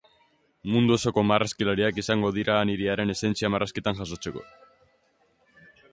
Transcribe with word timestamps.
Mundu 0.75 0.95
osoko 0.95 1.23
marrazkilariak 1.31 2.01
izango 2.03 2.33
dira 2.39 2.57
han 2.61 2.71
hiriaren 2.77 3.15
esentzia 3.17 3.53
marrazkitan 3.57 4.01
jasotzeko. 4.03 4.45